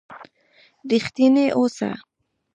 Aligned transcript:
رښتينی 0.89 1.45
اوسه 1.57 1.89